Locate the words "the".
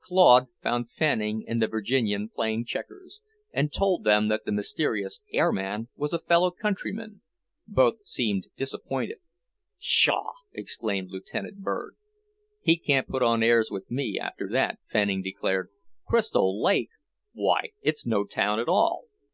1.62-1.66, 4.44-4.52